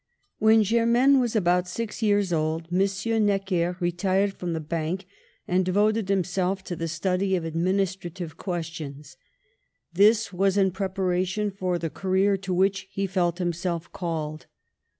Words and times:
When 0.39 0.63
Germaine 0.63 1.19
was 1.19 1.35
about 1.35 1.67
six 1.67 2.01
years 2.01 2.33
old, 2.33 2.69
M. 2.73 3.23
Necker 3.23 3.77
retired 3.79 4.33
from 4.33 4.53
the 4.53 4.59
bank, 4.59 5.05
and 5.47 5.63
devoted 5.63 6.09
him 6.09 6.23
self 6.23 6.63
to 6.63 6.75
the 6.75 6.87
study 6.87 7.35
of 7.35 7.45
administrative 7.45 8.35
questions. 8.35 9.15
This 9.93 10.33
was 10.33 10.57
in 10.57 10.71
preparation 10.71 11.51
for 11.51 11.77
the 11.77 11.91
career 11.91 12.35
to 12.37 12.51
which 12.51 12.87
he 12.89 13.05
felt 13.05 13.37
himself 13.37 13.91
called. 13.91 14.47